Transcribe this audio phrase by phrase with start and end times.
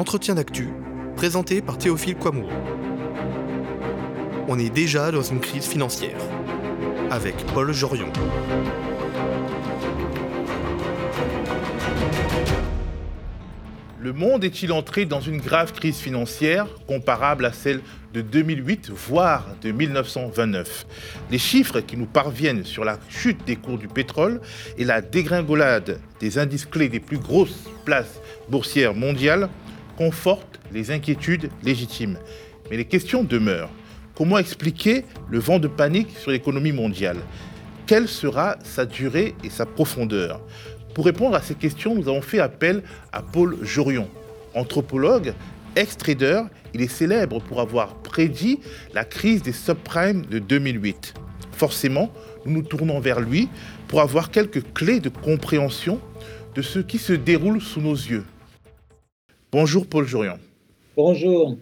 [0.00, 0.70] Entretien d'actu,
[1.14, 2.48] présenté par Théophile Quamour.
[4.48, 6.16] On est déjà dans une crise financière,
[7.10, 8.10] avec Paul Jorion.
[13.98, 17.82] Le monde est-il entré dans une grave crise financière comparable à celle
[18.14, 20.86] de 2008, voire de 1929
[21.30, 24.40] Les chiffres qui nous parviennent sur la chute des cours du pétrole
[24.78, 29.50] et la dégringolade des indices clés des plus grosses places boursières mondiales
[30.00, 32.16] confortent les inquiétudes légitimes.
[32.70, 33.68] Mais les questions demeurent.
[34.14, 37.18] Comment expliquer le vent de panique sur l'économie mondiale?
[37.86, 40.40] Quelle sera sa durée et sa profondeur?
[40.94, 42.82] Pour répondre à ces questions, nous avons fait appel
[43.12, 44.08] à Paul Jorion,
[44.54, 45.34] anthropologue,
[45.76, 46.44] ex-trader.
[46.72, 48.58] Il est célèbre pour avoir prédit
[48.94, 51.12] la crise des subprimes de 2008.
[51.52, 52.10] Forcément,
[52.46, 53.50] nous nous tournons vers lui
[53.86, 56.00] pour avoir quelques clés de compréhension
[56.54, 58.24] de ce qui se déroule sous nos yeux.
[59.52, 60.38] Bonjour Paul Jorion.
[60.96, 61.58] Bonjour.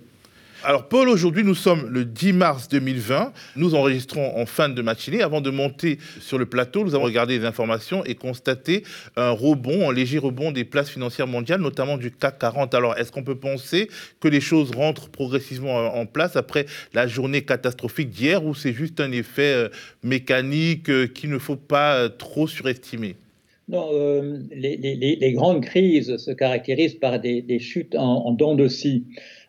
[0.63, 3.33] Alors Paul, aujourd'hui nous sommes le 10 mars 2020.
[3.57, 5.23] Nous enregistrons en fin de matinée.
[5.23, 8.85] Avant de monter sur le plateau, nous avons regardé les informations et constaté
[9.17, 12.75] un rebond, un léger rebond des places financières mondiales, notamment du CAC 40.
[12.75, 13.89] Alors est-ce qu'on peut penser
[14.21, 19.01] que les choses rentrent progressivement en place après la journée catastrophique d'hier ou c'est juste
[19.01, 19.69] un effet euh,
[20.03, 23.17] mécanique euh, qu'il ne faut pas euh, trop surestimer?
[23.69, 23.91] Non,
[24.51, 29.05] les, grandes crises se caractérisent par des, chutes en, en dents de scie.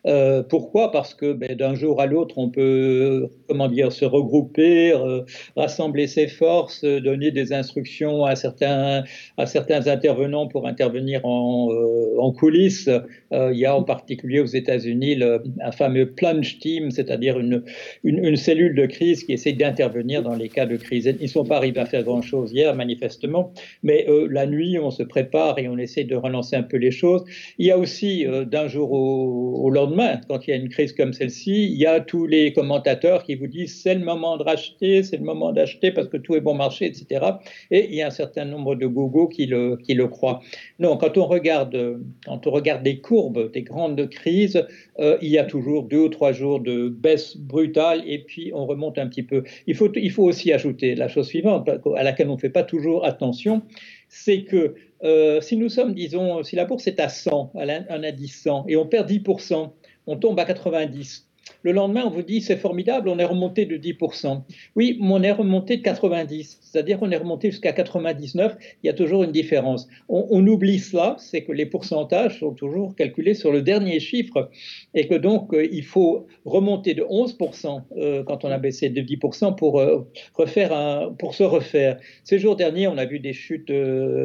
[0.06, 0.90] Euh, pourquoi?
[0.90, 5.22] Parce que ben, d'un jour à l'autre, on peut comment dire, se regrouper, euh,
[5.56, 9.02] rassembler ses forces, donner des instructions à certains,
[9.36, 12.88] intervenants pour intervenir en, euh, coulisses.
[13.32, 15.18] il y a en particulier aux États-Unis
[15.60, 20.66] un fameux plunge team, c'est-à-dire une, cellule de crise qui essaie d'intervenir dans les cas
[20.66, 21.06] de crise.
[21.06, 25.02] Ils ne sont pas arrivés à faire grand-chose hier, manifestement, mais la nuit, on se
[25.02, 27.24] prépare et on essaie de relancer un peu les choses.
[27.58, 30.92] Il y a aussi, d'un jour au, au lendemain, quand il y a une crise
[30.92, 34.44] comme celle-ci, il y a tous les commentateurs qui vous disent c'est le moment de
[34.44, 37.26] racheter, c'est le moment d'acheter parce que tout est bon marché, etc.
[37.70, 40.40] Et il y a un certain nombre de gogos qui le, qui le croient.
[40.78, 44.64] Non, quand on regarde, quand on regarde des courbes, des grandes crises,
[44.98, 48.66] euh, il y a toujours deux ou trois jours de baisse brutale et puis on
[48.66, 49.42] remonte un petit peu.
[49.66, 52.62] Il faut, il faut aussi ajouter la chose suivante à laquelle on ne fait pas
[52.62, 53.62] toujours attention,
[54.08, 58.42] c'est que euh, si nous sommes, disons, si la bourse est à 100, un indice
[58.42, 59.70] 100, et on perd 10%,
[60.06, 61.29] on tombe à 90.
[61.62, 64.42] Le lendemain, on vous dit c'est formidable, on est remonté de 10%.
[64.76, 68.56] Oui, mais on est remonté de 90, c'est-à-dire qu'on est remonté jusqu'à 99.
[68.82, 69.88] Il y a toujours une différence.
[70.08, 74.50] On, oublie cela, c'est que les pourcentages sont toujours calculés sur le dernier chiffre
[74.94, 79.00] et que donc euh, il faut remonter de 11% euh, quand on a baissé de
[79.00, 81.98] 10% pour euh, refaire pour se refaire.
[82.24, 83.72] Ces jours derniers, on a vu des chutes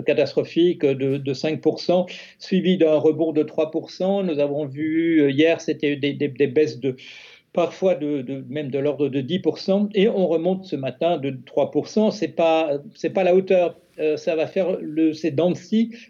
[0.06, 2.10] catastrophiques de, 5%,
[2.40, 4.26] suivies d'un rebond de 3%.
[4.26, 6.96] Nous avons vu hier, c'était des baisses de
[7.56, 7.98] parfois
[8.50, 12.12] même de l'ordre de 10%, et on remonte ce matin de 3%.
[12.12, 12.80] Ce n'est pas,
[13.14, 13.78] pas la hauteur.
[13.98, 15.54] Euh, ça va faire, le, c'est dans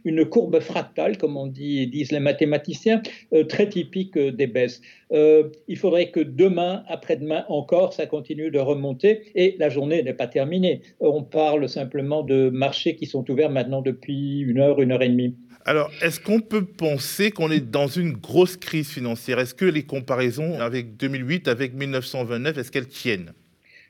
[0.05, 3.03] une courbe fractale, comme on dit, disent les mathématiciens,
[3.33, 4.81] euh, très typique euh, des baisses.
[5.11, 10.25] il faudrait que demain, après-demain encore, ça continue de remonter, et la journée n'est pas
[10.25, 10.81] terminée.
[10.99, 15.09] On parle simplement de marchés qui sont ouverts maintenant depuis une heure, une heure et
[15.09, 15.35] demie.
[15.67, 19.39] Alors, est-ce qu'on peut penser qu'on est dans une grosse crise financière?
[19.39, 23.33] Est-ce que les comparaisons avec 2008, avec 1929, est-ce qu'elles tiennent?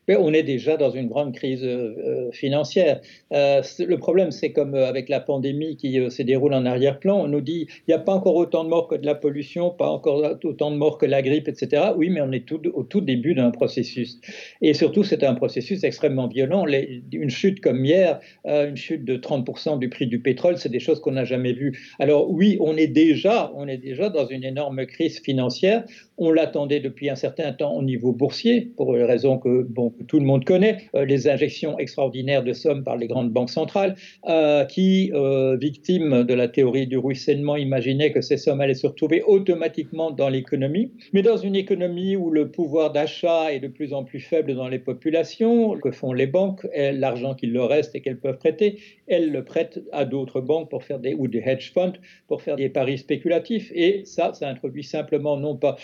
[0.10, 3.02] On est déjà dans une grande crise euh, euh, financière.
[3.34, 7.42] Euh, le problème, c'est comme avec la pandémie qui se déroule en arrière-plan, on nous
[7.42, 10.38] dit il n'y a pas encore autant de morts que de la pollution, pas encore
[10.44, 11.84] autant de morts que la grippe, etc.
[11.98, 14.20] Oui, mais on est au tout début d'un processus.
[14.62, 16.66] Et surtout, c'est un processus extrêmement violent.
[16.68, 21.00] une chute comme hier, une chute de 30% du prix du pétrole, c'est des choses
[21.00, 21.78] qu'on n'a jamais vues.
[22.00, 25.84] Alors oui, on est déjà, on est déjà dans une énorme crise financière.
[26.18, 29.68] On l'attendait depuis un certain temps au niveau boursier, pour les raisons que,
[30.08, 33.96] tout le monde connaît, euh, les injections extraordinaires de sommes par les grandes banques centrales,
[34.28, 38.88] euh, qui, euh, victimes de la théorie du ruissellement, imaginaient que ces sommes allaient se
[38.88, 40.92] retrouver automatiquement dans l'économie.
[41.12, 44.70] Mais dans une économie où le pouvoir d'achat est de plus en plus faible dans
[44.70, 49.32] les populations, que font les banques L'argent qu'il leur reste et qu'elles peuvent prêter, elles
[49.32, 51.94] le prêtent à d'autres banques pour faire des, ou des hedge funds
[52.28, 53.72] pour faire des paris spéculatifs.
[53.76, 55.76] Et ça, ça introduit simplement non pas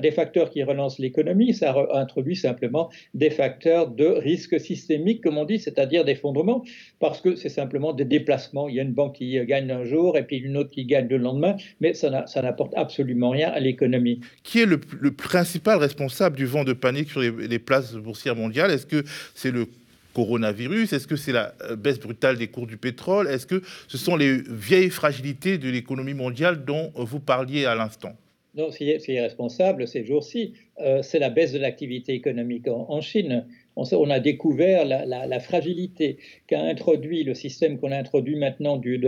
[0.00, 5.44] des facteurs qui relancent l'économie, ça introduit simplement des facteurs de risque systémique, comme on
[5.44, 6.64] dit, c'est-à-dire d'effondrement,
[7.00, 8.68] parce que c'est simplement des déplacements.
[8.68, 11.08] Il y a une banque qui gagne un jour et puis une autre qui gagne
[11.08, 14.20] le lendemain, mais ça n'apporte absolument rien à l'économie.
[14.42, 14.78] Qui est le,
[15.10, 18.70] principal responsable du vent de panique sur les, places boursières mondiales?
[18.70, 19.02] Est-ce que
[19.34, 19.66] c'est le
[20.14, 20.92] coronavirus?
[20.92, 23.28] Est-ce que c'est la euh, baisse brutale des cours du pétrole?
[23.28, 28.16] Est-ce que ce sont les vieilles fragilités de l'économie mondiale dont vous parliez à l'instant?
[28.56, 33.00] Non, ce qui est irresponsable ces jours-ci, euh, c'est la baisse de l'activité économique en
[33.02, 39.00] Chine on, a découvert la, fragilité qu'a introduit le système qu'on a introduit maintenant du,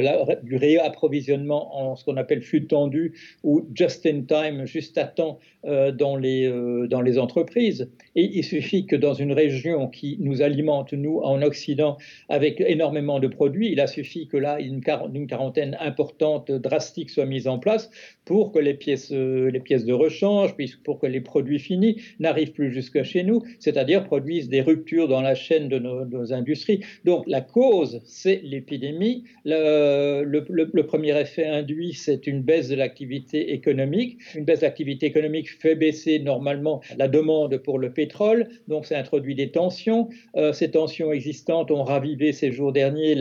[0.53, 5.91] réapprovisionnement en ce qu'on appelle flux tendu ou just in time, juste à temps euh,
[5.91, 7.91] dans, les, euh, dans les entreprises.
[8.15, 11.97] Et il suffit que dans une région qui nous alimente, nous, en Occident,
[12.29, 17.49] avec énormément de produits, il a suffi que là, une, quarantaine importante, drastique soit mise
[17.49, 17.91] en place
[18.25, 20.55] pour que les pièces, euh, les pièces de rechange,
[20.85, 25.21] pour que les produits finis n'arrivent plus jusque chez nous, c'est-à-dire produisent des ruptures dans
[25.21, 26.81] la chaîne de nos, industries.
[27.05, 29.25] Donc la cause, c'est l'épidémie.
[29.45, 34.19] Le, premier effet induit, c'est une baisse de l'activité économique.
[34.35, 38.99] Une baisse de l'activité économique fait baisser normalement la demande pour le pétrole, donc ça
[38.99, 40.09] introduit des tensions.
[40.37, 43.15] Euh, ces tensions existantes ont ravivé ces jours derniers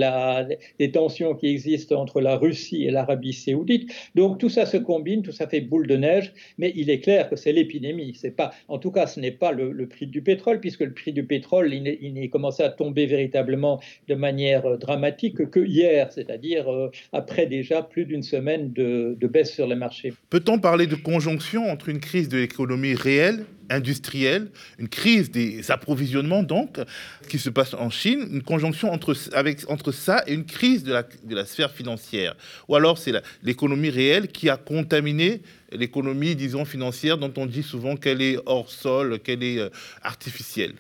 [0.79, 3.91] les tensions qui existent entre la Russie et l'Arabie saoudite.
[4.15, 7.29] Donc tout ça se combine, tout ça fait boule de neige, mais il est clair
[7.29, 8.13] que c'est l'épidémie.
[8.15, 11.13] C'est pas, en tout cas, ce n'est pas le prix du pétrole, puisque le prix
[11.13, 16.71] du pétrole, il n'est commencé à tomber véritablement de manière euh, dramatique que hier, c'est-à-dire
[16.71, 20.13] euh, après déjà plus d'une semaine de, baisse sur les marchés.
[20.29, 26.43] Peut-on parler de conjonction entre une crise de l'économie réelle industrielle, une crise des approvisionnements
[26.43, 26.79] donc,
[27.27, 30.93] qui se passe en Chine, une conjonction entre, avec, entre ça et une crise de
[30.93, 32.35] la, de la sphère financière?
[32.69, 33.11] Ou alors c'est
[33.43, 35.41] l'économie réelle qui a contaminé
[35.73, 39.69] l'économie, disons, financière dont on dit souvent qu'elle est hors sol, qu'elle est euh,
[40.01, 40.75] artificielle?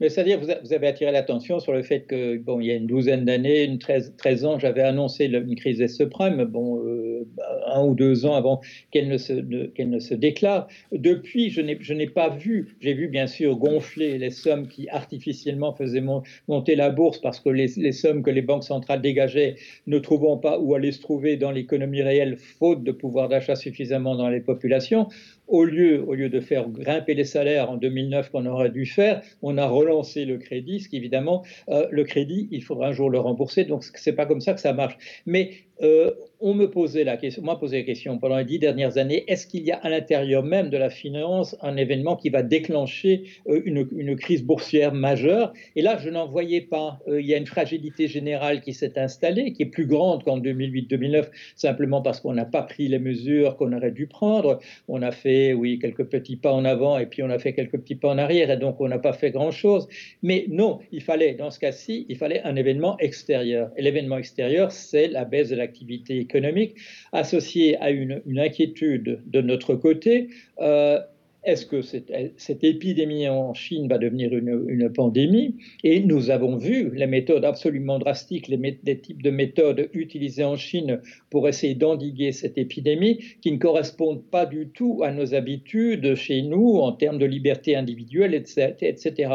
[0.00, 3.26] C'est-à-dire, vous avez attiré l'attention sur le fait que, bon, il y a une douzaine
[3.26, 7.28] d'années, une 13, 13 ans, j'avais annoncé une crise des subprimes, bon, euh,
[7.66, 8.60] un ou deux ans avant
[8.90, 10.68] qu'elle ne, se, ne se déclare.
[10.92, 14.88] Depuis, je n'ai, je n'ai pas vu, j'ai vu bien sûr gonfler les sommes qui
[14.88, 16.02] artificiellement faisaient
[16.48, 19.56] monter la bourse parce que les, les, sommes que les banques centrales dégageaient
[19.86, 24.16] ne trouvant pas où aller se trouver dans l'économie réelle, faute de pouvoir d'achat suffisamment
[24.16, 25.08] dans les populations
[25.50, 29.20] au lieu, au lieu de faire grimper les salaires en 2009 qu'on aurait dû faire,
[29.42, 29.89] on a relancé
[30.24, 33.84] le crédit, ce qui évidemment, euh, le crédit, il faudra un jour le rembourser, donc
[33.94, 34.96] c'est pas comme ça que ça marche.
[35.26, 35.52] Mais
[35.82, 39.24] euh, on me posait la question, moi posé la question pendant les dix dernières années,
[39.28, 43.24] est-ce qu'il y a à l'intérieur même de la finance un événement qui va déclencher
[43.48, 45.52] euh, une, crise boursière majeure?
[45.76, 46.98] Et là, je n'en voyais pas.
[47.08, 50.38] Euh, il y a une fragilité générale qui s'est installée, qui est plus grande qu'en
[50.38, 54.60] 2008-2009, simplement parce qu'on n'a pas pris les mesures qu'on aurait dû prendre.
[54.88, 57.78] On a fait, oui, quelques petits pas en avant et puis on a fait quelques
[57.78, 59.88] petits pas en arrière et donc on n'a pas fait grand-chose.
[60.22, 63.70] Mais non, il fallait, dans ce cas-ci, il fallait un événement extérieur.
[63.76, 66.76] Et l'événement extérieur, c'est la baisse de l'activité économique,
[67.12, 70.28] associée à une, inquiétude de notre côté.
[70.60, 71.00] Euh,
[71.44, 75.56] est-ce que cette, épidémie en Chine va devenir une, pandémie?
[75.84, 81.00] Et nous avons vu les méthodes absolument drastiques, les, types de méthodes utilisées en Chine
[81.30, 86.42] pour essayer d'endiguer cette épidémie, qui ne correspondent pas du tout à nos habitudes chez
[86.42, 89.28] nous en termes de liberté individuelle, etc.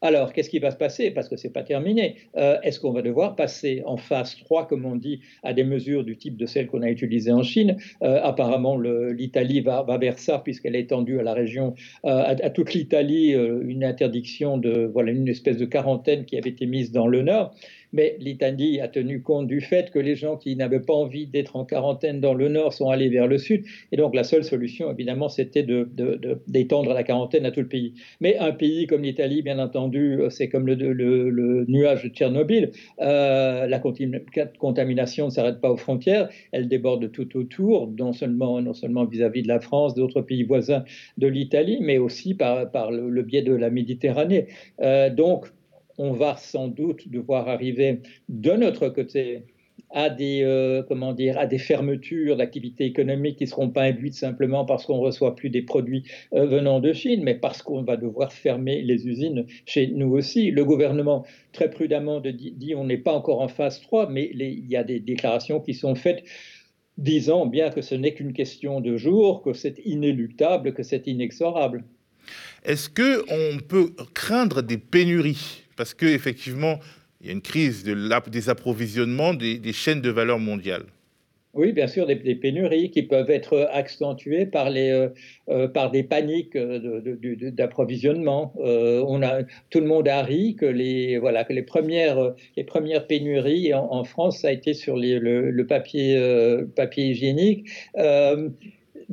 [0.00, 1.10] Alors, qu'est-ce qui va se passer?
[1.10, 2.16] Parce que ce n'est pas terminé.
[2.36, 6.04] Euh, est-ce qu'on va devoir passer en phase 3, comme on dit, à des mesures
[6.04, 7.76] du type de celles qu'on a utilisées en Chine?
[8.02, 11.70] Euh, Apparemment, l'Italie va, vers ça, puisqu'elle a étendu à la euh,
[12.04, 16.92] à, toute l'Italie, une interdiction de, voilà, une espèce de quarantaine qui avait été mise
[16.92, 17.54] dans le nord
[17.92, 21.56] mais l'Italie a tenu compte du fait que les gens qui n'avaient pas envie d'être
[21.56, 23.64] en quarantaine dans le nord sont allés vers le sud.
[23.92, 27.94] Et donc la seule solution, évidemment, c'était d'étendre de, la quarantaine à tout le pays.
[28.20, 32.70] Mais un pays comme l'Italie, bien entendu, c'est comme le, nuage de Tchernobyl.
[33.00, 33.80] Euh, la
[34.58, 39.42] contamination ne s'arrête pas aux frontières, elle déborde tout autour, non seulement non seulement vis-à-vis
[39.42, 40.84] de la France, d'autres pays voisins
[41.18, 44.46] de l'Italie, mais aussi par, par le, biais de la Méditerranée.
[44.80, 45.46] Euh, donc
[46.02, 49.44] on va sans doute devoir arriver de notre côté
[49.90, 54.14] à des, euh, comment dire, à des fermetures d'activités économiques qui ne seront pas induites
[54.14, 56.02] simplement parce qu'on ne reçoit plus des produits
[56.34, 60.50] euh, venant de Chine, mais parce qu'on va devoir fermer les usines chez nous aussi.
[60.50, 64.76] Le gouvernement, très prudemment, dit, on n'est pas encore en phase 3, mais il y
[64.76, 66.24] a des déclarations qui sont faites
[66.98, 71.84] disant bien que ce n'est qu'une question de jours, que c'est inéluctable, que c'est inexorable.
[72.64, 75.62] Est-ce qu'on peut craindre des pénuries?
[75.82, 76.78] Parce qu'effectivement,
[77.20, 80.84] il y a une crise de des approvisionnements des, chaînes de valeur mondiales.
[81.54, 85.08] Oui, bien sûr, des, pénuries qui peuvent être accentuées par, les, euh,
[85.48, 88.54] euh, par des paniques euh, d'approvisionnement.
[88.58, 93.08] on a, tout le monde a ri que les, voilà, que les, premières, les premières
[93.08, 96.16] pénuries en, France, ça a été sur le, papier,
[96.76, 97.68] papier hygiénique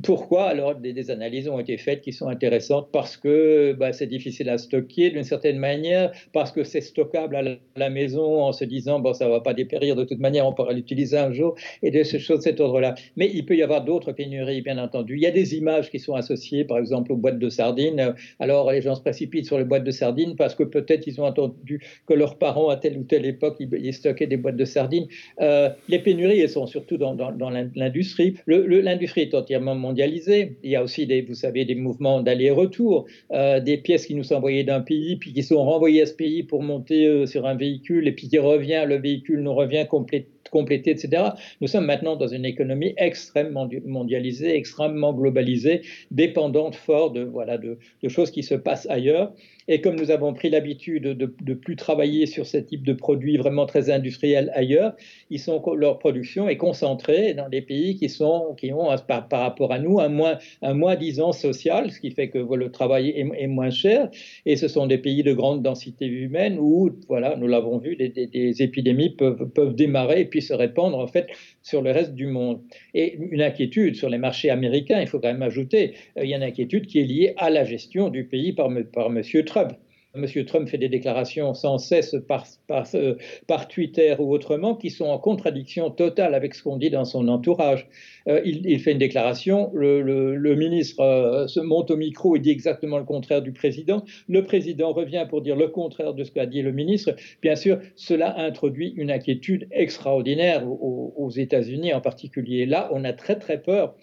[0.04, 2.90] pourquoi alors des, analyses ont été faites qui sont intéressantes?
[2.92, 7.42] Parce que bah, c'est difficile à stocker d'une certaine manière, parce que c'est stockable à
[7.76, 10.74] la, maison en se disant bon ça va pas dépérir de toute manière, on pourra
[10.74, 12.96] l'utiliser un jour et des choses de cet ordre-là.
[13.16, 15.16] Mais il peut y avoir d'autres pénuries bien entendu.
[15.16, 18.14] Il y a des images qui sont associées par exemple aux boîtes de sardines.
[18.40, 21.26] Alors les gens se précipitent sur les boîtes de sardines parce que peut-être ils ont
[21.26, 25.08] entendu que leurs parents à telle ou telle époque ils, stockaient des boîtes de sardines.
[25.42, 28.36] Euh, les pénuries elles sont surtout dans, dans l'industrie.
[28.48, 33.78] L'industrie est entièrement Il y a aussi, des, vous savez, des mouvements d'aller-retour, euh, des
[33.78, 36.64] pièces qui nous sont envoyées d'un pays, puis qui sont renvoyées à ce pays pour
[36.64, 40.92] monter euh, sur un véhicule, et puis qui revient, le véhicule nous revient complet, complété,
[40.92, 41.24] etc.
[41.62, 47.78] Nous sommes maintenant dans une économie extrêmement mondialisée, extrêmement globalisée, dépendante fort de, voilà, de,
[48.08, 49.34] choses qui se passent ailleurs.
[49.68, 53.38] Et comme nous avons pris l'habitude de ne plus travailler sur ce type de produits
[53.38, 54.96] vraiment très industriels ailleurs,
[55.30, 59.72] ils sont, leur production est concentrée dans des pays qui, sont, qui ont, par, rapport
[59.72, 63.48] à nous, un moins, un moins disant social, ce qui fait que le travail est,
[63.48, 64.10] moins cher.
[64.48, 68.10] Et ce sont des pays de grande densité humaine où, voilà, nous l'avons vu, des,
[68.10, 71.28] des, épidémies peuvent, peuvent démarrer et puis se répandre en fait
[71.62, 72.62] sur le reste du monde.
[72.94, 76.34] Et une inquiétude sur les marchés américains, il faut quand même ajouter, euh, il y
[76.34, 79.22] a une inquiétude qui est liée à la gestion du pays par, par M.
[79.46, 79.74] Trump.
[80.16, 80.26] M.
[80.46, 82.48] Trump fait des déclarations sans cesse par,
[82.96, 87.06] euh, par, Twitter ou autrement qui sont en contradiction totale avec ce qu'on dit dans
[87.06, 87.88] son entourage.
[88.28, 92.98] Euh, il, fait une déclaration, le, ministre euh, se monte au micro et dit exactement
[92.98, 96.64] le contraire du président, le président revient pour dire le contraire de ce qu'a dit
[96.64, 97.16] le ministre.
[97.42, 102.66] Bien sûr, cela introduit une inquiétude extraordinaire aux, États-Unis en particulier.
[102.66, 103.96] Là, on a très très peur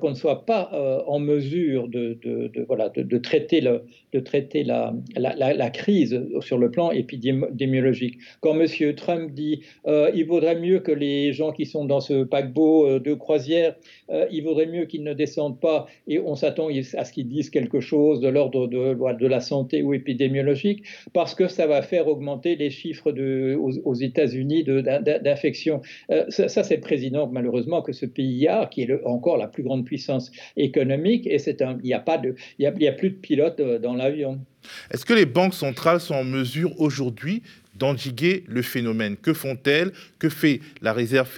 [0.00, 2.18] qu'on ne soit pas en mesure de,
[2.66, 3.84] voilà, de, traiter, le,
[4.24, 8.18] traiter la, la la, crise sur le plan épidémiologique.
[8.40, 8.66] Quand M.
[8.94, 13.00] Trump dit euh, il vaudrait mieux que les gens qui sont dans ce paquebot euh,
[13.00, 13.74] de croisière,
[14.10, 17.50] euh, il vaudrait mieux qu'ils ne descendent pas, et on s'attend à ce qu'ils disent
[17.50, 22.56] quelque chose de l'ordre de, la santé ou épidémiologique, parce que ça va faire augmenter
[22.56, 25.80] les chiffres aux, États-Unis d'infection.
[26.28, 29.84] ça, c'est le président, malheureusement, que ce pays a, qui est encore la plus grande
[29.84, 32.04] puissance économique, et il n'y a,
[32.58, 34.40] y a plus de pilotes dans l'avion.
[34.90, 37.42] Est-ce que les banques centrales sont en mesure aujourd'hui
[37.74, 39.16] d'endiguer le phénomène?
[39.16, 39.92] Que font-elles?
[40.18, 41.28] Que fait la Réserve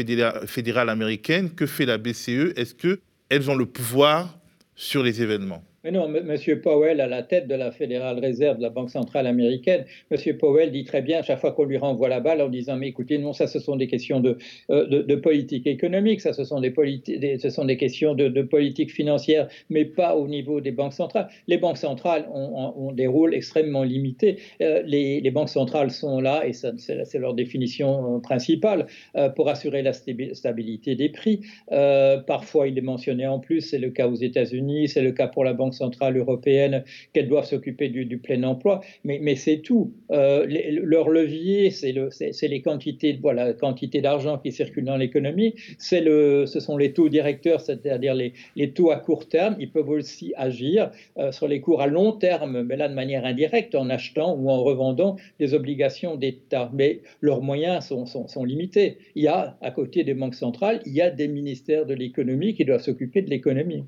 [0.46, 1.50] fédérale américaine?
[1.50, 4.38] Que fait la BCE Est-ce qu'elles ont le pouvoir
[4.74, 5.64] sur les événements?
[5.84, 6.60] Mais non, M.
[6.62, 10.38] Powell, à la tête de la Fédérale Réserve de la Banque centrale américaine, M.
[10.38, 12.88] Powell dit très bien, à chaque fois qu'on lui renvoie la balle, en disant Mais
[12.88, 14.38] écoutez, non, ça, ce sont des questions de,
[14.70, 16.72] euh, politique économique, ça, ce sont des,
[17.76, 21.28] questions de, politique financière, mais pas au niveau des banques centrales.
[21.48, 24.38] Les banques centrales ont, des rôles extrêmement limités.
[24.62, 28.86] Euh, les, banques centrales sont là, et c'est leur définition principale,
[29.16, 31.40] euh, pour assurer la stabilité des prix.
[31.68, 35.44] parfois, il est mentionné en plus, c'est le cas aux États-Unis, c'est le cas pour
[35.44, 39.92] la Banque centrale européenne qu'elles doivent s'occuper du, plein emploi, mais, c'est tout.
[40.10, 42.08] Euh, leur levier, c'est le,
[42.42, 43.18] les quantités,
[43.60, 48.96] quantité d'argent qui circulent dans l'économie, ce sont les taux directeurs, c'est-à-dire les, taux à
[48.96, 49.56] court terme.
[49.58, 53.24] Ils peuvent aussi agir euh, sur les cours à long terme, mais là de manière
[53.24, 56.70] indirecte, en achetant ou en revendant des obligations d'État.
[56.72, 58.98] Mais leurs moyens sont, sont limités.
[59.14, 62.54] Il y a, à côté des banques centrales, il y a des ministères de l'économie
[62.54, 63.84] qui doivent s'occuper de l'économie.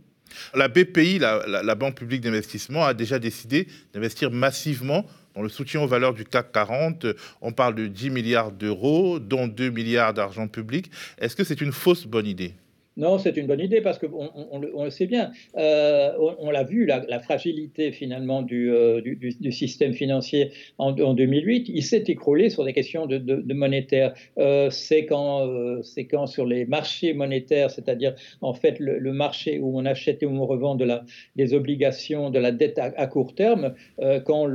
[0.55, 5.87] La BPI, la, Banque publique d'investissement, a déjà décidé d'investir massivement dans le soutien aux
[5.87, 7.07] valeurs du CAC 40.
[7.43, 10.91] On parle de 10 milliards d'euros, dont 2 milliards d'argent public.
[11.19, 12.55] Est-ce que c'est une fausse bonne idée?
[12.97, 15.31] Non, c'est une bonne idée parce qu'on on, le sait bien.
[15.59, 21.83] Euh, on, l'a vu, la, fragilité finalement du, euh, du, système financier en, 2008, il
[21.83, 24.15] s'est écroulé sur des questions de, monétaire.
[24.39, 25.47] Euh, c'est quand,
[26.11, 30.31] quand sur les marchés monétaires, c'est-à-dire en fait le, marché où on achète et où
[30.31, 30.77] on revend
[31.37, 33.75] des obligations, de la dette à, court terme,
[34.25, 34.47] quand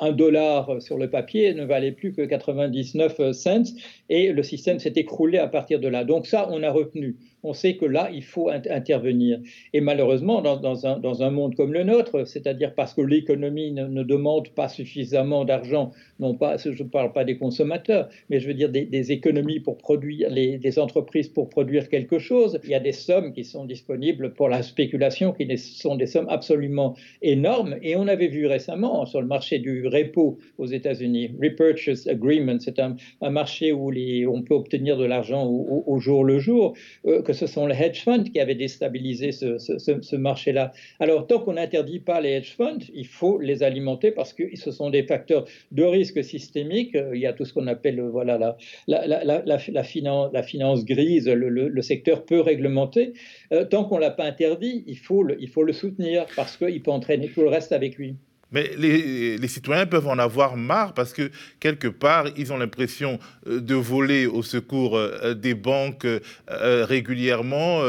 [0.00, 3.62] un dollar sur le papier ne valait plus que 99 cents
[4.08, 6.04] et le système s'est écroulé à partir de là.
[6.04, 9.40] Donc ça, on a retenu on sait que là, il faut intervenir.
[9.72, 14.68] Et malheureusement, dans, un, monde comme le nôtre, c'est-à-dire parce que l'économie ne, demande pas
[14.68, 19.12] suffisamment d'argent, non pas, je ne parle pas des consommateurs, mais je veux dire des,
[19.12, 23.44] économies pour produire, des entreprises pour produire quelque chose, il y a des sommes qui
[23.44, 27.76] sont disponibles pour la spéculation, qui sont des sommes absolument énormes.
[27.82, 32.78] Et on avait vu récemment sur le marché du repo aux États-Unis, Repurchase Agreement, c'est
[32.78, 32.96] un,
[33.30, 33.90] marché où
[34.28, 36.74] on peut obtenir de l'argent au, jour le jour,
[37.06, 40.72] euh, ce sont les hedge funds qui avaient déstabilisé ce, marché-là.
[41.00, 44.70] Alors, tant qu'on n'interdit pas les hedge funds, il faut les alimenter parce que ce
[44.70, 46.96] sont des facteurs de risque systémique.
[47.14, 53.12] Il y a tout ce qu'on appelle voilà, la, finance, grise, le, secteur peu réglementé.
[53.52, 57.28] Euh, tant qu'on ne l'a pas interdit, il faut le soutenir parce qu'il peut entraîner
[57.28, 58.16] tout le reste avec lui.
[58.52, 61.30] Mais les, citoyens peuvent en avoir marre parce que
[61.60, 67.82] quelque part, ils ont l'impression euh, de voler au secours euh, des banques euh, régulièrement.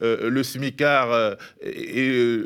[0.00, 2.38] Le SMICAR et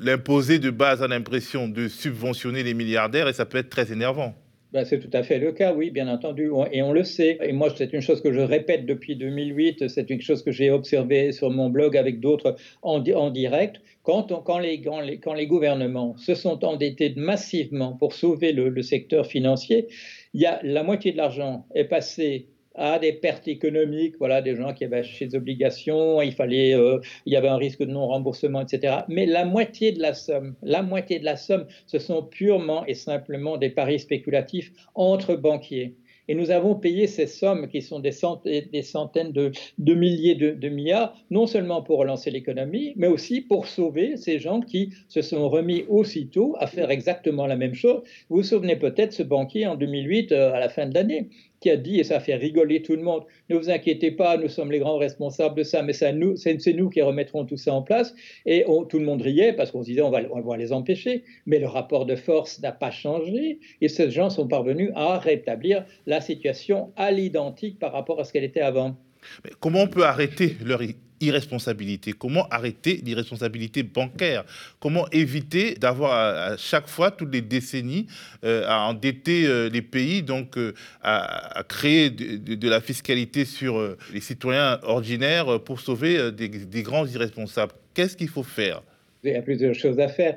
[0.00, 4.36] l'imposer de base a l'impression de subventionner les milliardaires et ça peut être très énervant.
[4.72, 7.38] Ben, c'est tout à fait le cas, oui, bien entendu, et on le sait.
[7.42, 10.70] Et moi, c'est une chose que je répète depuis 2008, c'est une chose que j'ai
[10.70, 13.80] observée sur mon blog avec d'autres en, direct.
[14.04, 14.28] Quand,
[14.60, 19.88] les, gouvernements se sont endettés massivement pour sauver le, le secteur financier,
[20.34, 22.46] y a la moitié de l'argent est passé
[22.80, 26.98] à des pertes économiques, voilà, des gens qui avaient acheté des obligations, il fallait, euh,
[27.26, 29.00] il y avait un risque de non-remboursement, etc.
[29.06, 32.94] Mais la moitié de la somme, la moitié de la somme, ce sont purement et
[32.94, 35.94] simplement des paris spéculatifs entre banquiers.
[36.30, 41.12] Et nous avons payé ces sommes qui sont des centaines, de, milliers de, de, milliards,
[41.28, 45.84] non seulement pour relancer l'économie, mais aussi pour sauver ces gens qui se sont remis
[45.88, 48.02] aussitôt à faire exactement la même chose.
[48.28, 51.70] Vous vous souvenez peut-être ce banquier en 2008, euh, à la fin de l'année, qui
[51.70, 54.72] a dit, et ça fait rigoler tout le monde, ne vous inquiétez pas, nous sommes
[54.72, 56.34] les grands responsables de ça, mais c'est nous,
[56.76, 58.14] nous qui remettrons tout ça en place.
[58.46, 61.24] Et tout le monde riait parce qu'on se disait, on va, on va les empêcher.
[61.46, 65.84] Mais le rapport de force n'a pas changé et ces gens sont parvenus à rétablir
[66.06, 68.96] la situation à l'identique par rapport à ce qu'elle était avant.
[69.44, 70.80] Mais comment on peut arrêter leur
[71.20, 74.44] irresponsabilité Comment arrêter l'irresponsabilité bancaire?
[74.78, 78.06] Comment éviter d'avoir à, chaque fois, toutes les décennies,
[78.44, 80.72] euh, à endetter euh, les pays, donc euh,
[81.02, 87.72] à, créer de, la fiscalité sur les citoyens ordinaires pour sauver des, grands irresponsables?
[87.94, 88.82] Qu'est-ce qu'il faut faire?
[89.24, 90.36] Il y a plusieurs choses à faire.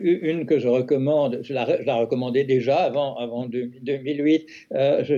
[0.00, 1.64] une que je recommande, je la,
[1.96, 4.46] recommandais déjà avant, avant 2008,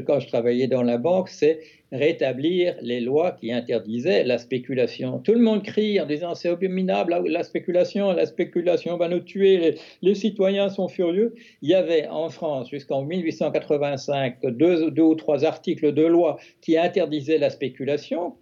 [0.07, 1.61] quand je travaillais dans la banque, c'est
[1.93, 5.19] rétablir les lois qui interdisaient la spéculation.
[5.19, 9.77] Tout le monde crie en disant c'est abominable, la, spéculation, la spéculation va nous tuer,
[10.03, 11.35] les, citoyens sont furieux.
[11.63, 16.79] Il y avait en France jusqu'en 1885 deux, deux ou trois articles de loi qui
[16.79, 18.35] interdisaient la spéculation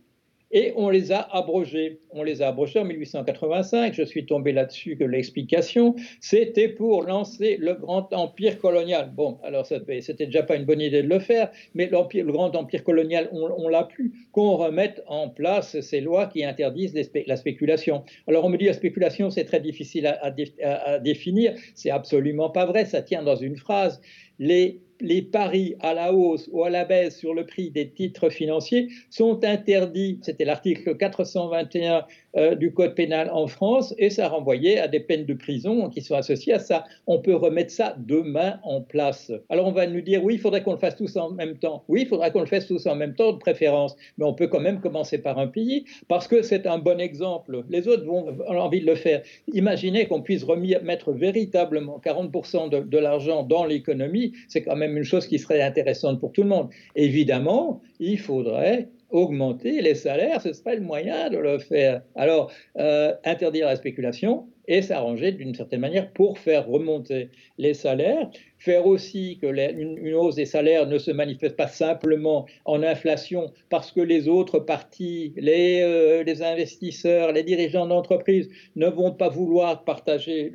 [0.51, 2.01] et on les a abrogés.
[2.11, 3.93] On les a abrogés en 1885.
[3.95, 9.13] Je suis tombé là-dessus que l'explication, c'était pour lancer le grand empire colonial.
[9.15, 12.85] Bon, alors c'était déjà pas une bonne idée de le faire, mais le grand empire
[12.85, 14.13] colonial, on, l'a plus.
[14.33, 16.95] Qu'on remette en place ces lois qui interdisent
[17.27, 18.05] la spéculation.
[18.27, 21.55] Alors on me dit la spéculation, c'est très difficile à, à, à définir.
[21.75, 22.85] C'est absolument pas vrai.
[22.87, 24.01] Ça tient dans une phrase.
[24.39, 28.31] Les les paris à la hausse ou à la baisse sur le prix des titres
[28.31, 30.19] financiers sont interdits.
[30.23, 32.05] C'était l'article 421
[32.37, 36.03] euh, du Code pénal en France et ça renvoyait à des peines de prison qui
[36.03, 36.85] sont associées à ça.
[37.07, 39.33] On peut remettre ça demain en place.
[39.49, 41.85] Alors on va nous dire oui, il faudrait qu'on le fasse tous en même temps.
[41.89, 44.47] Oui, il faudrait qu'on le fasse tous en même temps de préférence, mais on peut
[44.47, 47.65] quand même commencer par un pays parce que c'est un bon exemple.
[47.71, 49.23] Les autres vont avoir envie de le faire.
[49.55, 55.05] Imaginez qu'on puisse remettre véritablement 40% de, de l'argent dans l'économie, c'est quand même une
[55.05, 56.69] chose qui serait intéressante pour tout le monde.
[56.95, 62.03] Évidemment, il faudrait augmenter les salaires, ce serait le moyen de le faire.
[62.15, 68.31] Alors, euh, interdire la spéculation et s'arranger d'une certaine manière pour faire remonter les salaires
[68.59, 73.93] faire aussi que une, hausse des salaires ne se manifeste pas simplement en inflation parce
[73.93, 79.85] que les autres parties, les, euh, les investisseurs, les dirigeants d'entreprise ne vont pas vouloir
[79.85, 80.53] partager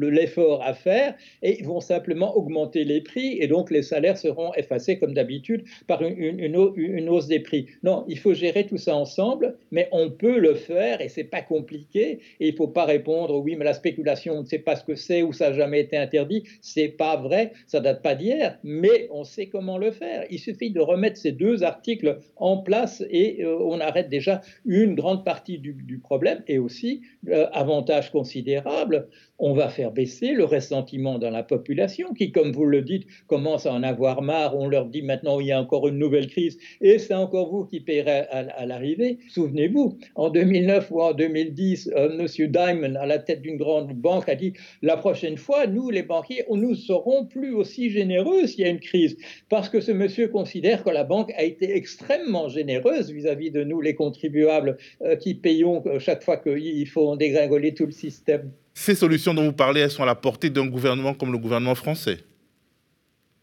[0.00, 4.98] l'effort à faire et vont simplement augmenter les prix et donc les salaires seront effacés
[4.98, 7.66] comme d'habitude par une, hausse des prix.
[7.82, 11.42] Non, il faut gérer tout ça ensemble, mais on peut le faire et c'est pas
[11.42, 14.84] compliqué et il faut pas répondre oui mais la spéculation on ne sait pas ce
[14.84, 18.58] que c'est ou ça n'a jamais été interdit, c'est pas vrai ça date pas d'hier,
[18.62, 20.24] mais on sait comment le faire.
[20.30, 24.94] Il suffit de remettre ces deux articles en place et euh, on arrête déjà une
[24.94, 31.18] grande partie du, problème et aussi, euh, avantage considérable, on va faire baisser le ressentiment
[31.18, 34.56] dans la population qui, comme vous le dites, commence à en avoir marre.
[34.56, 37.64] On leur dit maintenant il y a encore une nouvelle crise et c'est encore vous
[37.64, 39.18] qui paierez à, l'arrivée.
[39.28, 44.28] Souvenez-vous, en 2009 ou en 2010, euh, Monsieur Diamond, à la tête d'une grande banque,
[44.28, 48.64] a dit la prochaine fois, nous les banquiers, nous serons plus aussi généreux s'il y
[48.64, 49.16] a une crise,
[49.48, 53.80] parce que ce monsieur considère que la banque a été extrêmement généreuse vis-à-vis de nous,
[53.80, 58.50] les contribuables, euh, qui payons euh, chaque fois qu'il faut dégringoler tout le système.
[58.74, 61.74] Ces solutions dont vous parlez, elles sont à la portée d'un gouvernement comme le gouvernement
[61.74, 62.18] français?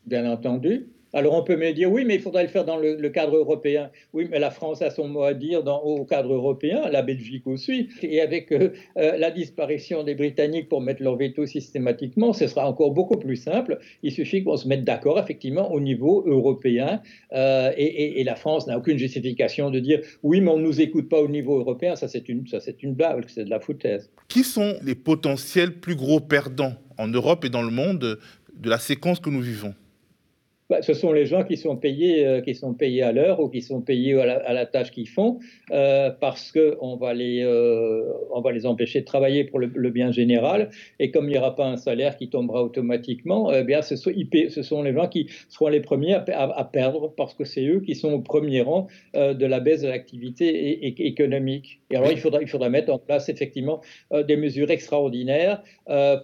[0.05, 0.87] Bien entendu.
[1.15, 3.89] Alors on peut me dire, oui, mais il faudrait le faire dans le, cadre européen.
[4.11, 7.47] Oui, mais la France a son mot à dire dans, au cadre européen, la Belgique
[7.47, 7.87] aussi.
[8.01, 12.67] Et avec euh, euh, la disparition des Britanniques pour mettre leur veto systématiquement, ce sera
[12.67, 13.79] encore beaucoup plus simple.
[14.03, 17.01] Il suffit qu'on se mette d'accord effectivement au niveau européen.
[17.31, 21.07] Euh, et, la France n'a aucune justification de dire, oui, mais on ne nous écoute
[21.07, 21.95] pas au niveau européen.
[21.95, 24.11] Ça, c'est une, ça, c'est une blague, c'est de la foutaise.
[24.27, 28.19] Qui sont les potentiels plus gros perdants en Europe et dans le monde
[28.57, 29.73] de la séquence que nous vivons?
[30.67, 33.49] Bah, ce sont les gens qui sont payés, euh, qui sont payés à l'heure ou
[33.49, 35.37] qui sont payés à la, tâche qu'ils font,
[35.71, 38.01] euh, parce qu'on va, les, euh,
[38.43, 40.71] va les empêcher de travailler pour le, bien général.
[40.99, 44.11] Et comme il n'y aura pas un salaire qui tombera automatiquement, eh bien, ce sont,
[44.81, 48.19] les gens qui seront les premiers à, perdre, parce que c'est eux qui sont au
[48.19, 51.79] premier rang de la baisse de l'activité économique.
[51.91, 55.61] Et alors, il faudra mettre en place effectivement des mesures extraordinaires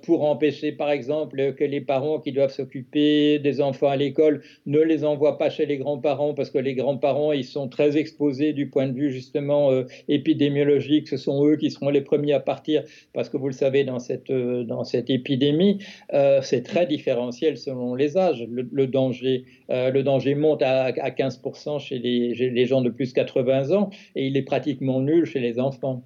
[0.03, 4.30] pour empêcher, par exemple, que les parents qui doivent s'occuper des enfants à l'école
[4.65, 8.53] ne les envoie pas chez les grands-parents parce que les grands-parents, ils sont très exposés
[8.53, 11.07] du point de vue justement euh, épidémiologique.
[11.07, 13.99] Ce sont eux qui seront les premiers à partir parce que vous le savez, dans
[13.99, 15.79] cette, euh, dans cette épidémie,
[16.13, 18.45] euh, c'est très différentiel selon les âges.
[18.49, 23.13] Le, danger, le danger monte à, à 15% chez les, les, gens de plus de
[23.13, 26.03] 80 ans et il est pratiquement nul chez les enfants.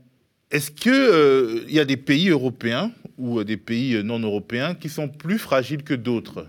[0.52, 5.08] Est-ce qu'il il y a des pays européens ou des pays non européens qui sont
[5.08, 6.48] plus fragiles que d'autres?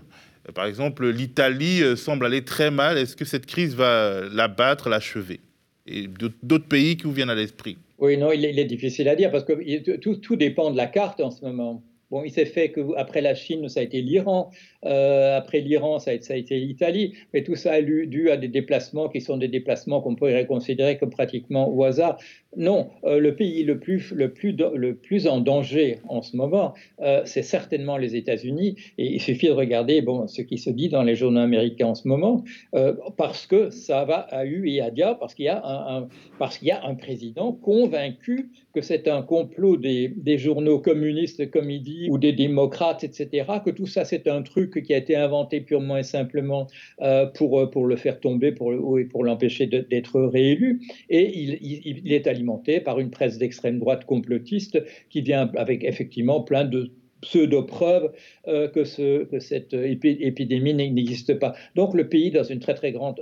[0.53, 2.97] Par exemple, l'Italie euh, semble aller très mal.
[2.97, 5.39] Est-ce que cette crise va l'abattre, l'achever?
[5.85, 6.07] Et
[6.43, 7.77] d'autres pays qui vous viennent à l'esprit?
[7.99, 11.19] Oui, non, il est, difficile à dire parce que tout, tout, dépend de la carte
[11.19, 11.83] en ce moment.
[12.11, 14.51] Bon, il s'est fait qu'après la Chine, ça a été l'Iran.
[14.87, 17.13] Euh, après l'Iran, ça, a été l'Italie.
[17.33, 20.97] Mais tout ça est dû à des déplacements qui sont des déplacements qu'on pourrait considérer
[20.97, 22.17] comme pratiquement au hasard.
[22.55, 28.15] Non, euh, le pays le plus, en danger en ce moment, euh, c'est certainement les
[28.15, 28.75] États-Unis.
[28.97, 32.07] Et il suffit de regarder ce qui se dit dans les journaux américains en ce
[32.07, 32.43] moment,
[33.17, 34.45] parce que ça va à
[34.91, 41.51] dia, parce qu'il y, a un, président convaincu que c'est un complot des journaux communistes,
[41.51, 44.97] comme il dit, ou des démocrates, etc., que tout ça c'est un truc qui a
[44.97, 46.67] été inventé purement et simplement
[47.01, 48.73] euh, pour, euh, pour le faire tomber pour,
[49.09, 50.81] pour l'empêcher d'être réélu.
[51.09, 56.65] Et il, est alimenté par une presse d'extrême droite complotiste qui vient avec effectivement plein
[56.65, 58.11] de pseudo-preuve
[58.47, 61.53] euh, que, ce, que, cette épidémie n'existe pas.
[61.75, 63.21] Donc le pays dans une très très grande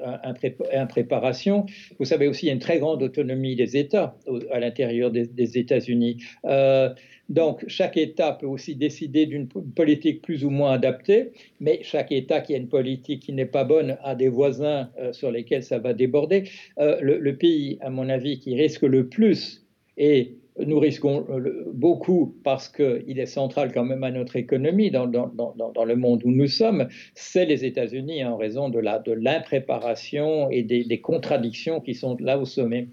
[0.74, 1.66] impréparation.
[2.00, 4.18] Vous savez aussi, il y a une très grande autonomie des États
[4.52, 6.18] à l'intérieur des, États-Unis.
[6.46, 6.90] Euh,
[7.30, 12.42] donc chaque État peut aussi décider d'une politique plus ou moins adaptée, mais chaque État
[12.42, 15.80] qui a une politique qui n'est pas bonne a des voisins euh, sur lesquels ça
[15.80, 16.44] va déborder.
[16.78, 19.66] Le, pays, à mon avis, qui risque le plus
[19.98, 25.06] et nous risquons euh, beaucoup parce qu'il est central quand même à notre économie dans,
[25.06, 28.80] le monde où nous sommes, c'est les États-Unis en raison de
[29.14, 32.88] l'impréparation et des, contradictions qui sont là au sommet.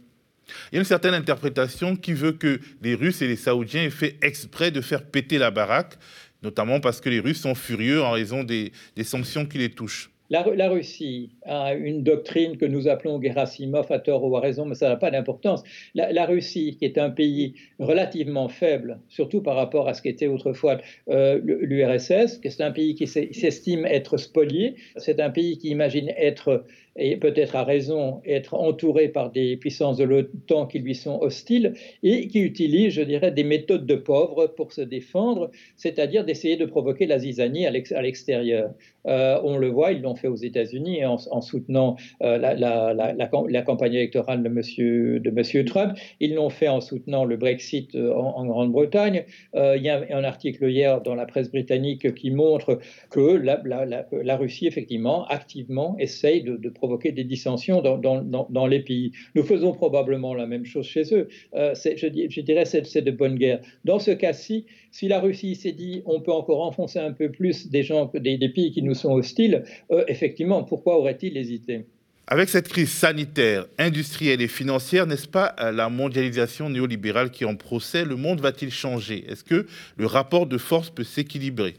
[0.71, 3.91] Il y a une certaine interprétation qui veut que les Russes et les Saoudiens aient
[3.91, 5.95] fait exprès de faire péter la baraque,
[6.43, 8.73] notamment parce que les Russes sont furieux en raison des
[9.05, 10.12] sanctions qui les touchent.
[10.33, 14.75] La, Russie a une doctrine que nous appelons Gerasimov à tort ou à raison, mais
[14.75, 15.63] ça n'a pas d'importance.
[15.95, 20.79] La, Russie, qui est un pays relativement faible, surtout par rapport à ce qu'était autrefois
[21.11, 26.09] euh, l'URSS, qui est un pays qui s'estime être spolié, c'est un pays qui imagine
[26.17, 26.65] être
[26.97, 31.75] et peut-être à raison être entouré par des puissances de l'OTAN qui lui sont hostiles
[32.03, 36.67] et qui utilise, je dirais, des méthodes de pauvres pour se défendre, c'est-à-dire d'essayer de
[36.67, 38.71] provoquer la zizanie à l'extérieur.
[39.07, 44.43] Euh, on le voit, ils l'ont fait aux États-Unis en, soutenant euh, la, campagne électorale
[44.43, 45.99] de Monsieur, de monsieur Trump.
[46.21, 49.25] Ils l'ont fait en soutenant le Brexit euh, en, Grande-Bretagne.
[49.55, 52.79] il y a un article hier dans la presse britannique qui montre
[53.11, 59.13] que la, Russie, effectivement, activement essaye de, de provoquer des dissensions dans, les pays.
[59.37, 61.29] Nous faisons probablement la même chose chez eux.
[61.55, 63.61] Euh, je, dirais c'est, c'est de bonne guerre.
[63.85, 67.71] Dans ce cas-ci, si la Russie s'est dit on peut encore enfoncer un peu plus
[67.71, 71.87] des gens, des, pays qui nous sont hostiles, euh, effectivement, pourquoi aurait-il hésité?
[72.27, 77.55] Avec cette crise sanitaire, industrielle et financière, n'est-ce pas euh, la mondialisation néolibérale qui en
[77.55, 79.25] procès Le monde va-t-il changer?
[79.29, 79.67] Est-ce que
[79.97, 81.75] le rapport de force peut s'équilibrer?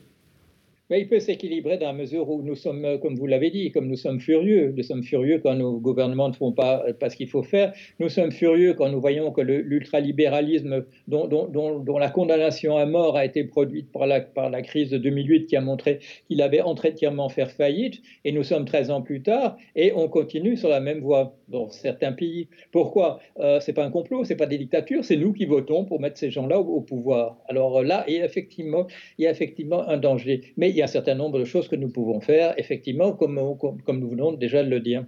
[0.97, 3.87] Il peut s'équilibrer dans la mesure où nous sommes, euh, comme vous l'avez dit, comme
[3.87, 4.73] nous sommes furieux.
[4.75, 7.73] Nous sommes furieux quand nos gouvernements ne font pas, euh, ce qu'il faut faire.
[7.99, 13.25] Nous sommes furieux quand nous voyons que l'ultralibéralisme, dont, dont, la condamnation à mort a
[13.25, 18.01] été produite par la, crise de 2008 qui a montré qu'il avait entièrement fait faillite,
[18.25, 21.69] et nous sommes 13 ans plus tard, et on continue sur la même voie dans
[21.69, 22.47] certains pays.
[22.71, 23.19] Pourquoi?
[23.39, 26.17] Euh, C'est pas un complot, c'est pas des dictatures, c'est nous qui votons pour mettre
[26.17, 27.37] ces gens-là au, pouvoir.
[27.47, 30.41] Alors là, il y a effectivement, il y a effectivement un danger.
[30.57, 34.09] Mais il y un certain nombre de choses que nous pouvons faire, effectivement, comme nous
[34.09, 35.05] venons déjà de le dire.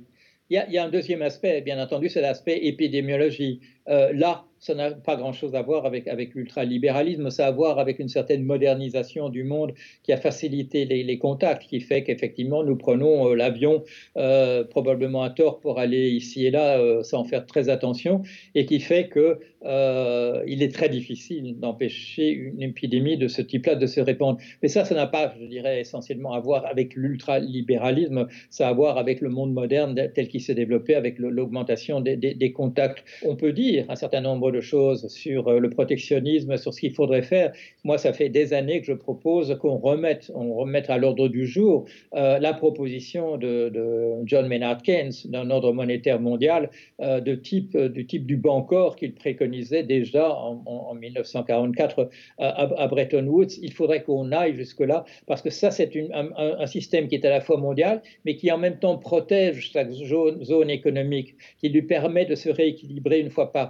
[0.52, 3.62] Il y, a, un deuxième aspect, bien entendu, c'est l'aspect épidémiologie.
[3.90, 8.00] Euh, là, ça n'a pas grand-chose à voir avec, l'ultralibéralisme, ça a à voir avec
[8.00, 13.30] une certaine modernisation du monde qui a facilité les, contacts, qui fait qu'effectivement nous prenons
[13.30, 13.84] euh, l'avion
[14.18, 18.24] euh, probablement à tort pour aller ici et là sans faire très attention,
[18.56, 19.40] et qui fait que
[20.48, 24.40] il est très difficile d'empêcher une épidémie de ce type-là de se répandre.
[24.62, 28.74] Mais ça, ça n'a pas, je dirais, essentiellement à voir avec l'ultralibéralisme, ça a à
[28.74, 33.04] voir avec le monde moderne tel qu'il s'est développé, avec l'augmentation des contacts.
[33.26, 36.94] On peut dire un certain nombre de choses sur euh, le protectionnisme, sur ce qu'il
[36.94, 37.52] faudrait faire.
[37.84, 41.46] Moi, ça fait des années que je propose qu'on remette, on remette à l'ordre du
[41.46, 43.72] jour euh, la proposition de,
[44.26, 46.70] John Maynard Keynes d'un ordre monétaire mondial
[47.02, 52.10] euh, de type, du type du Bancor qu'il préconisait déjà en, 1944
[52.40, 53.60] à, Bretton Woods.
[53.62, 57.42] Il faudrait qu'on aille jusque-là parce que ça, c'est un, système qui est à la
[57.42, 62.26] fois mondial, mais qui en même temps protège chaque zone, zone économique, qui lui permet
[62.26, 63.65] de se rééquilibrer une fois par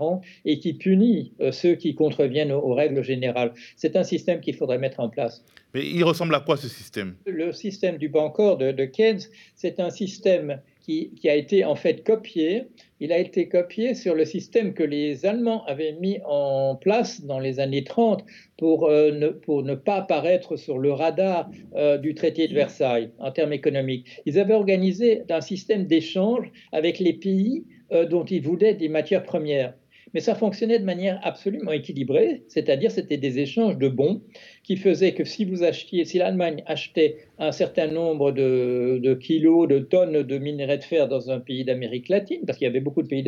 [0.46, 3.54] et qui punit euh, ceux qui contreviennent aux, règles générales.
[3.76, 5.44] C'est un système qu'il faudrait mettre en place.
[5.74, 7.16] Mais il ressemble à quoi ce système?
[7.26, 9.22] Le système du Bancor de, de Keynes,
[9.56, 12.68] c'est un système qui, qui, a été en fait copié.
[13.00, 17.40] Il a été copié sur le système que les Allemands avaient mis en place dans
[17.40, 18.24] les années 30
[18.58, 23.12] pour, euh, ne, pour ne, pas apparaître sur le radar euh, du traité de Versailles
[23.20, 24.22] en termes économiques.
[24.26, 27.66] Ils avaient organisé un système d'échange avec les pays
[28.10, 29.76] dont ils voulaient des matières premières
[30.16, 34.22] mais ça fonctionnait de manière absolument équilibrée, c'est-à-dire c'était des échanges de bons
[34.64, 39.80] qui faisaient que si vous achetiez, si l'Allemagne achetait un certain nombre de, kilos, de
[39.80, 43.04] tonnes de minerais de fer dans un pays d'Amérique latine, parce qu'il y avait beaucoup
[43.04, 43.26] de pays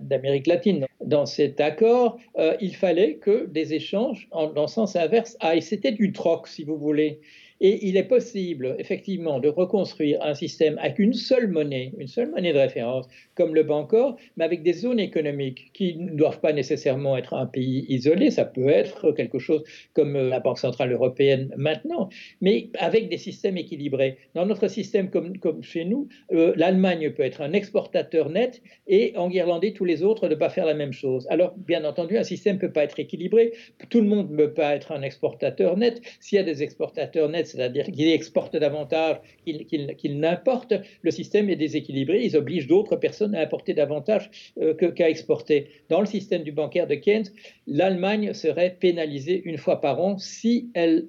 [0.00, 5.36] d'Amérique latine dans cet accord, euh, il fallait que des échanges dans le sens inverse
[5.40, 5.60] aillent.
[5.60, 7.20] C'était du troc, si vous voulez.
[7.66, 12.30] Et il est possible, effectivement, de reconstruire un système avec une seule monnaie, une seule
[12.30, 16.52] monnaie de référence, comme le Bancor, mais avec des zones économiques qui ne doivent pas
[16.52, 18.30] nécessairement être un pays isolé.
[18.30, 22.10] Ça peut être quelque chose comme euh, la Banque centrale européenne maintenant,
[22.42, 24.18] mais avec des systèmes équilibrés.
[24.34, 29.30] Dans notre système, comme, chez nous, euh, l'Allemagne peut être un exportateur net et en
[29.30, 31.26] guirlander tous les autres ne pas faire la même chose.
[31.30, 33.54] Alors, bien entendu, un système ne peut pas être équilibré.
[33.88, 36.02] Tout le monde ne peut pas être un exportateur net.
[36.20, 41.56] S'il y a des exportateurs nets, c'est-à-dire qu'ils exportent davantage qu'ils n'importent, le système est
[41.56, 45.68] déséquilibré, ils obligent d'autres personnes à importer davantage euh, qu'à exporter.
[45.88, 47.26] Dans le système du bancaire de Keynes,
[47.66, 51.06] l'Allemagne serait pénalisée une fois par an si elle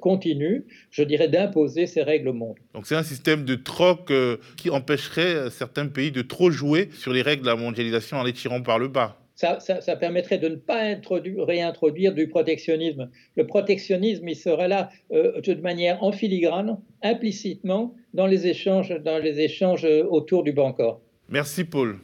[0.00, 2.56] continue, je dirais, d'imposer ses règles au monde.
[2.74, 7.12] Donc c'est un système de troc euh, qui empêcherait certains pays de trop jouer sur
[7.12, 10.56] les règles de la mondialisation en les tirant par le bas ça, permettrait de ne
[10.56, 10.94] pas
[11.38, 13.10] réintroduire du protectionnisme.
[13.36, 19.18] Le protectionnisme, il serait là euh, de manière en filigrane, implicitement, dans les échanges, dans
[19.18, 21.00] les échanges euh, autour du Bancor.
[21.28, 21.98] Merci Paul.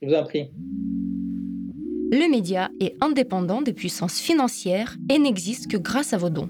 [0.00, 0.50] Je vous en prie.
[2.10, 6.48] Le média est indépendant des puissances financières et n'existe que grâce à vos dons.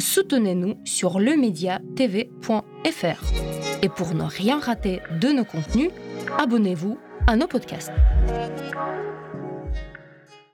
[0.00, 3.82] Soutenez-nous sur lemediatv.fr.
[3.82, 5.90] Et pour ne rien rater de nos contenus,
[6.36, 7.92] abonnez-vous à nos podcasts.